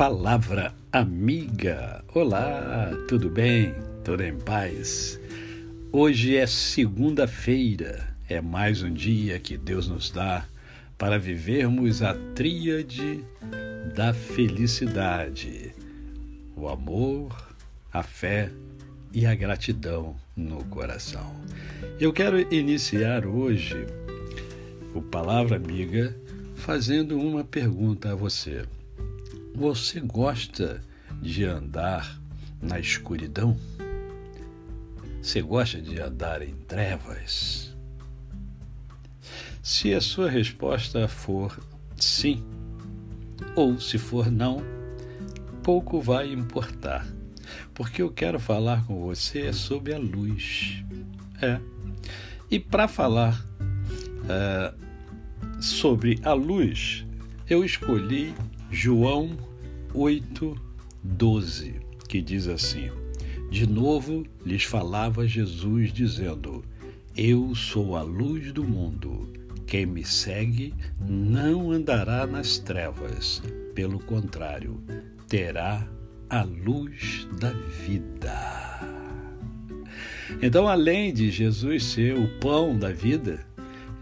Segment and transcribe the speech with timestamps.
[0.00, 2.02] Palavra Amiga.
[2.14, 3.74] Olá, tudo bem?
[4.02, 5.20] Tudo em paz?
[5.92, 10.46] Hoje é segunda-feira, é mais um dia que Deus nos dá
[10.96, 13.22] para vivermos a tríade
[13.94, 15.74] da felicidade:
[16.56, 17.36] o amor,
[17.92, 18.50] a fé
[19.12, 21.30] e a gratidão no coração.
[22.00, 23.76] Eu quero iniciar hoje
[24.94, 26.16] o Palavra Amiga
[26.54, 28.64] fazendo uma pergunta a você.
[29.54, 30.80] Você gosta
[31.20, 32.18] de andar
[32.62, 33.56] na escuridão?
[35.20, 37.76] Você gosta de andar em trevas?
[39.62, 41.58] Se a sua resposta for
[41.96, 42.42] sim,
[43.54, 44.62] ou se for não,
[45.62, 47.06] pouco vai importar,
[47.74, 50.82] porque eu quero falar com você sobre a luz.
[51.42, 51.60] É.
[52.50, 53.44] E para falar
[54.24, 57.04] uh, sobre a luz,
[57.48, 58.34] eu escolhi
[58.72, 59.36] João
[59.92, 61.74] 8:12,
[62.08, 62.88] que diz assim:
[63.50, 66.64] De novo lhes falava Jesus dizendo:
[67.16, 69.28] Eu sou a luz do mundo.
[69.66, 73.42] Quem me segue não andará nas trevas,
[73.74, 74.80] pelo contrário,
[75.28, 75.88] terá
[76.28, 78.80] a luz da vida.
[80.40, 83.44] Então, além de Jesus ser o pão da vida,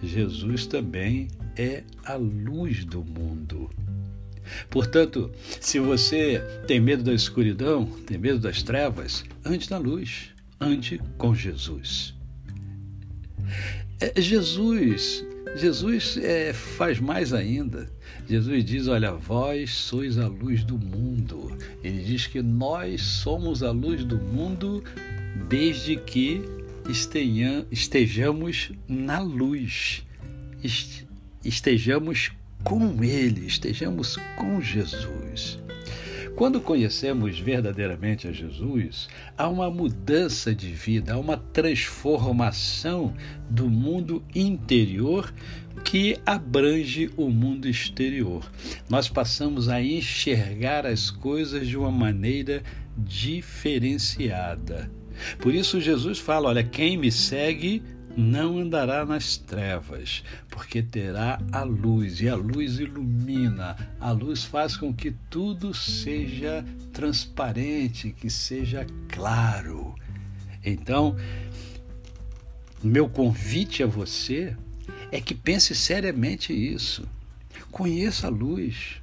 [0.03, 3.71] Jesus também é a luz do mundo.
[4.71, 11.01] Portanto, se você tem medo da escuridão, tem medo das trevas, ande na luz, ande
[11.17, 12.15] com Jesus.
[14.01, 15.25] É, Jesus,
[15.57, 17.91] Jesus é, faz mais ainda.
[18.29, 21.57] Jesus diz: Olha, vós sois a luz do mundo.
[21.83, 24.85] Ele diz que nós somos a luz do mundo
[25.49, 26.43] desde que
[27.71, 30.03] estejamos na luz,
[31.45, 32.33] estejamos
[32.65, 35.59] com Ele, estejamos com Jesus.
[36.39, 43.13] Quando conhecemos verdadeiramente a Jesus, há uma mudança de vida, há uma transformação
[43.51, 45.35] do mundo interior
[45.85, 48.49] que abrange o mundo exterior.
[48.89, 52.63] Nós passamos a enxergar as coisas de uma maneira
[52.97, 54.89] diferenciada.
[55.39, 57.83] Por isso, Jesus fala: Olha, quem me segue
[58.19, 64.77] não andará nas trevas, porque terá a luz, e a luz ilumina, a luz faz
[64.77, 69.95] com que tudo seja transparente, que seja claro.
[70.65, 71.17] Então,
[72.83, 74.57] meu convite a você
[75.13, 77.09] é que pense seriamente isso.
[77.71, 79.01] Conheça a luz,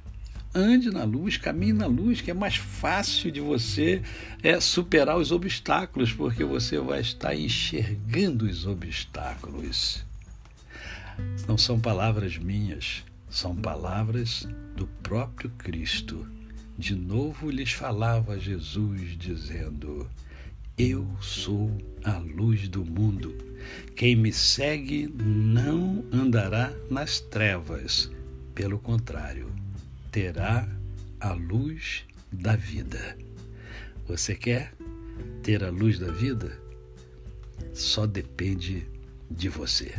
[0.56, 4.02] ande na luz, caminhe na luz, que é mais fácil de você
[4.42, 10.04] é, superar os obstáculos, porque você vai estar enxergando os obstáculos.
[11.46, 16.26] Não são palavras minhas, são palavras do próprio Cristo.
[16.78, 20.08] De novo lhes falava Jesus, dizendo:
[20.76, 21.70] Eu sou
[22.04, 23.34] a luz do mundo.
[23.94, 28.10] Quem me segue não andará nas trevas,
[28.54, 29.65] pelo contrário
[30.10, 30.68] terá
[31.20, 33.16] a luz da vida.
[34.06, 34.72] Você quer
[35.42, 36.58] ter a luz da vida?
[37.72, 38.86] Só depende
[39.30, 39.94] de você.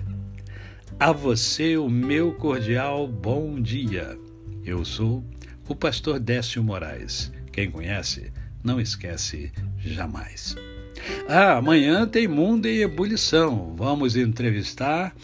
[0.99, 4.17] A você o meu cordial bom dia.
[4.63, 5.23] Eu sou
[5.67, 7.31] o pastor Décio Moraes.
[7.51, 8.31] Quem conhece,
[8.63, 10.55] não esquece jamais.
[11.27, 13.75] Ah, amanhã tem Mundo em Ebulição.
[13.75, 15.15] Vamos entrevistar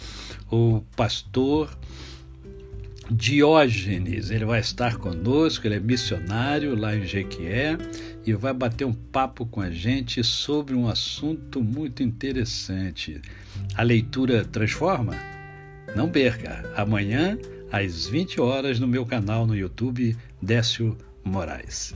[0.51, 1.75] o pastor
[3.11, 7.77] Diógenes, ele vai estar conosco, ele é missionário lá em Jequié
[8.25, 13.21] e vai bater um papo com a gente sobre um assunto muito interessante.
[13.75, 15.13] A leitura transforma?
[15.95, 17.37] Não perca, amanhã
[17.71, 21.95] às 20 horas no meu canal no YouTube Décio Moraes.